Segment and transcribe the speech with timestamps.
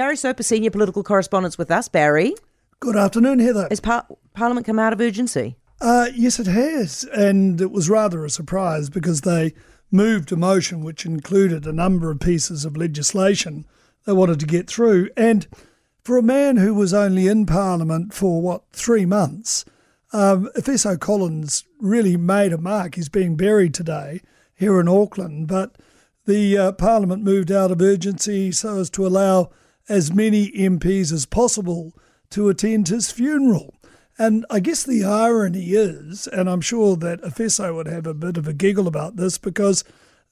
[0.00, 1.86] Barry Soper, senior political correspondent, with us.
[1.86, 2.34] Barry,
[2.80, 3.66] Good afternoon, Heather.
[3.68, 5.56] has par- Parliament come out of urgency?
[5.78, 7.04] Uh, yes, it has.
[7.14, 9.52] And it was rather a surprise because they
[9.90, 13.66] moved a motion which included a number of pieces of legislation
[14.06, 15.10] they wanted to get through.
[15.18, 15.46] And
[16.02, 19.66] for a man who was only in Parliament for, what, three months,
[20.14, 22.94] um, Efeso Collins really made a mark.
[22.94, 24.22] He's being buried today
[24.54, 25.46] here in Auckland.
[25.46, 25.76] But
[26.24, 29.50] the uh, Parliament moved out of urgency so as to allow
[29.90, 31.92] as many MPs as possible
[32.30, 33.74] to attend his funeral.
[34.18, 38.36] And I guess the irony is, and I'm sure that Efeso would have a bit
[38.36, 39.82] of a giggle about this, because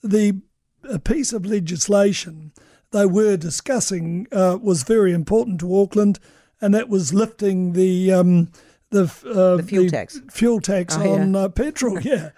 [0.03, 0.41] the
[0.85, 2.53] a piece of legislation
[2.93, 6.19] they were discussing uh, was very important to Auckland,
[6.61, 8.51] and that was lifting the um,
[8.91, 10.21] the, uh, The fuel tax.
[10.31, 11.11] fuel tax Oh, yeah.
[11.23, 11.99] on uh, petrol.
[12.03, 12.31] Yeah,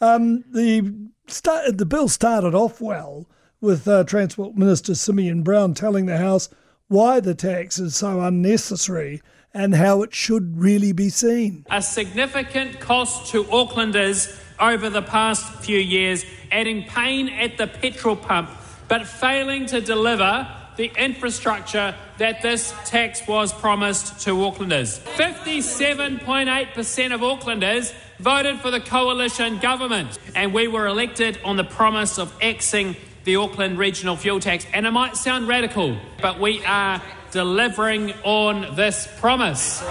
[0.00, 3.26] um, the start, the bill started off well
[3.60, 6.48] with uh, Transport Minister Simeon Brown telling the House
[6.88, 9.20] why the tax is so unnecessary
[9.52, 11.64] and how it should really be seen.
[11.70, 18.16] a significant cost to Aucklanders over the past few years, adding pain at the petrol
[18.16, 18.50] pump,
[18.88, 25.00] but failing to deliver the infrastructure that this tax was promised to Aucklanders.
[25.16, 32.18] 57.8% of Aucklanders voted for the coalition government, and we were elected on the promise
[32.18, 32.96] of axing
[33.28, 34.66] the Auckland regional fuel tax.
[34.72, 39.84] And it might sound radical, but we are delivering on this promise.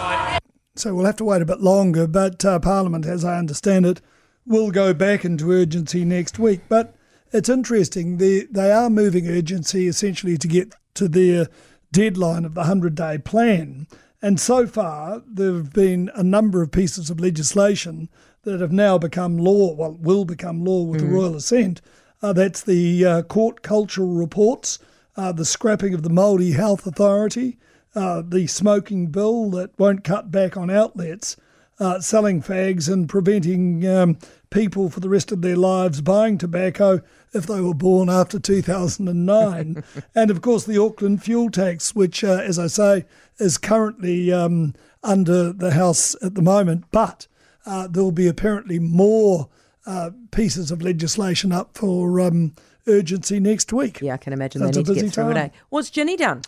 [0.76, 4.02] So we'll have to wait a bit longer, but uh, Parliament, as I understand it,
[4.48, 6.62] will go back into urgency next week.
[6.68, 6.96] But
[7.32, 11.46] it's interesting, they, they are moving urgency essentially to get to their
[11.92, 13.86] deadline of the 100 day plan.
[14.20, 18.10] And so far, there have been a number of pieces of legislation
[18.42, 21.82] that have now become law, well, will become law with the royal assent.
[22.22, 24.80] Uh, that's the uh, court cultural reports,
[25.16, 27.58] uh, the scrapping of the Māori Health Authority,
[27.96, 31.38] uh, the smoking bill that won't cut back on outlets
[31.80, 34.18] uh, selling fags and preventing um,
[34.50, 37.02] people for the rest of their lives buying tobacco
[37.34, 39.84] if they were born after 2009.
[40.16, 43.06] and of course, the Auckland fuel tax, which, uh, as I say,
[43.38, 44.74] is currently um,
[45.04, 47.28] under the House at the moment, but
[47.66, 49.50] uh, there will be apparently more
[49.88, 52.54] uh, pieces of legislation up for um,
[52.86, 54.00] urgency next week.
[54.02, 55.34] Yeah, I can imagine So they need to busy get through it.
[55.36, 55.46] time.
[55.46, 55.50] eh?
[55.70, 56.42] What's Ginny done?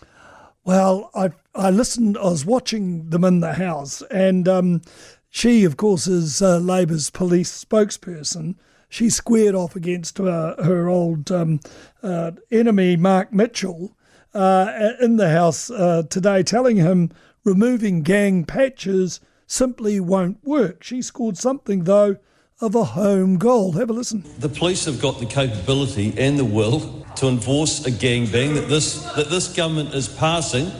[0.64, 2.16] Well, I I listened.
[2.18, 4.82] I was watching them in the house, and um,
[5.30, 8.56] she, of course, is uh, Labour's police spokesperson.
[8.88, 11.60] She squared off against uh, her old um,
[12.02, 13.96] uh, enemy, Mark Mitchell,
[14.34, 17.10] uh, in the house uh, today, telling him
[17.44, 20.82] removing gang patches simply won't work.
[20.82, 22.16] She scored something though
[22.60, 23.72] of a home goal.
[23.72, 24.24] Have a listen.
[24.38, 28.68] The police have got the capability and the will to enforce a gang ban that
[28.68, 30.70] this that this government is passing.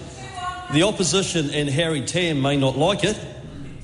[0.72, 3.18] The opposition and Harry Tam may not like it,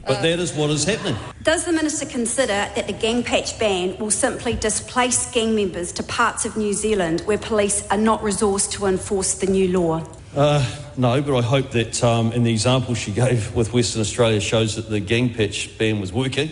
[0.06, 1.16] but that is what is happening.
[1.42, 6.02] Does the Minister consider that the gang patch ban will simply displace gang members to
[6.02, 10.06] parts of New Zealand where police are not resourced to enforce the new law?
[10.36, 10.64] Uh,
[10.96, 14.76] no, but I hope that, um, and the example she gave with Western Australia shows
[14.76, 16.50] that the gang patch ban was working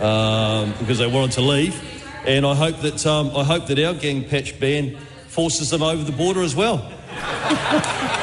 [0.00, 1.80] um, because they wanted to leave,
[2.26, 4.96] and I hope that um, I hope that our gang patch ban
[5.28, 6.90] forces them over the border as well.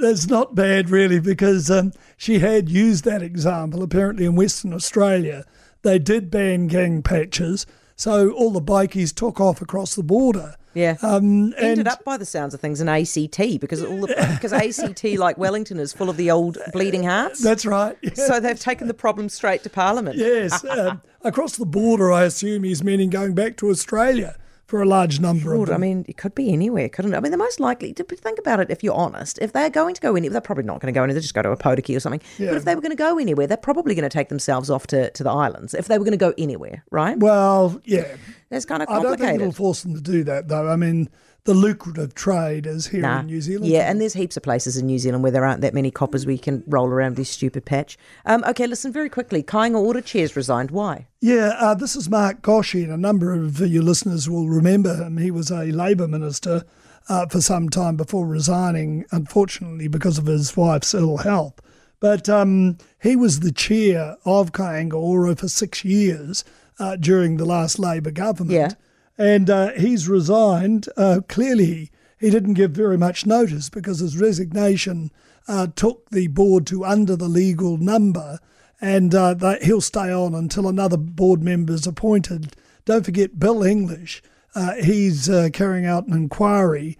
[0.00, 5.44] that's not bad really because um, she had used that example apparently in Western Australia.
[5.82, 10.56] They did ban gang patches, so all the bikies took off across the border.
[10.76, 10.96] Yeah.
[11.00, 14.52] Um, Ended and up by the sounds of things in ACT because all the because
[14.52, 17.42] ACT like Wellington is full of the old bleeding hearts.
[17.42, 17.96] that's right.
[18.14, 20.18] so they've taken the problem straight to Parliament.
[20.18, 24.84] yes, um, across the border, I assume he's meaning going back to Australia for a
[24.84, 25.76] large number of Lord, them.
[25.76, 27.16] I mean, it could be anywhere, couldn't it?
[27.16, 28.68] I mean, they're most likely to think about it.
[28.68, 31.04] If you're honest, if they're going to go anywhere, they're probably not going to go
[31.04, 31.14] anywhere.
[31.14, 32.20] They just go to Opotiki or something.
[32.38, 32.48] Yeah.
[32.48, 34.88] But if they were going to go anywhere, they're probably going to take themselves off
[34.88, 35.72] to, to the islands.
[35.72, 37.16] If they were going to go anywhere, right?
[37.18, 38.16] well, yeah.
[38.50, 39.40] That's kind of I don't think complicated.
[39.40, 40.68] it'll force them to do that, though.
[40.68, 41.08] I mean,
[41.46, 43.20] the lucrative trade is here Nah.
[43.20, 43.66] in New Zealand.
[43.72, 46.26] Yeah, and there's heaps of places in New Zealand where there aren't that many coppers
[46.26, 47.96] where you can roll around this stupid patch.
[48.26, 49.42] Um, okay, listen very quickly.
[49.42, 50.70] Kainga Ora Chairs resigned.
[50.70, 51.06] Why?
[51.20, 55.16] Yeah, uh, this is Mark Gosche, and a number of your listeners will remember him.
[55.16, 56.64] He was a Labour minister
[57.08, 61.60] uh, for some time before resigning, unfortunately, because of his wife's ill health.
[62.00, 66.44] But um, he was the chair of Kainga Ora for six years
[66.78, 68.52] uh, during the last Labour government.
[68.52, 68.70] Yeah.
[69.18, 70.88] And uh, he's resigned.
[70.96, 75.10] Uh, clearly, he didn't give very much notice because his resignation
[75.48, 78.38] uh, took the board to under the legal number,
[78.80, 82.54] and uh, he'll stay on until another board member is appointed.
[82.84, 84.22] Don't forget Bill English.
[84.54, 86.98] Uh, he's uh, carrying out an inquiry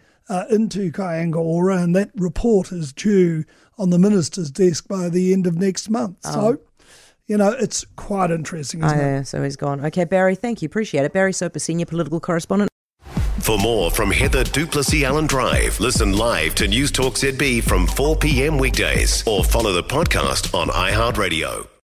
[0.50, 3.44] into Kainga Ora, and that report is due
[3.78, 6.18] on the minister's desk by the end of next month.
[6.24, 6.32] Oh.
[6.32, 6.60] So,
[7.26, 9.02] you know, it's quite interesting, Oh, isn't it?
[9.02, 9.84] yeah, so he's gone.
[9.86, 10.66] Okay, Barry, thank you.
[10.66, 11.12] Appreciate it.
[11.12, 12.70] Barry Soper, senior political correspondent.
[13.40, 18.16] For more from Heather Duplessis Allen Drive, listen live to News Talk ZB from 4
[18.16, 18.58] p.m.
[18.58, 21.66] weekdays or follow the podcast on iHeartRadio.